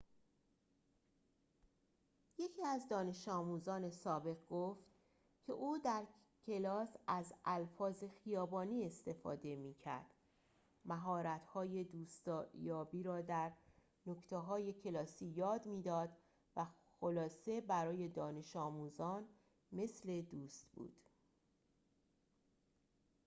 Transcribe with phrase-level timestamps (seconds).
[2.37, 4.83] یکی از دانش‌آموزان سابق گفت
[5.45, 6.05] که او در
[6.45, 10.05] کلاس از الفاظ خیابانی استفاده می‌کرد
[10.85, 13.51] مهارت‌های دوست‌یابی را در
[14.05, 16.09] نکته‌های کلاسی یاد می‌داد
[16.55, 16.65] و
[16.99, 19.25] خلاصه برای دانش‌آموزان
[19.71, 21.01] مثل دوست بود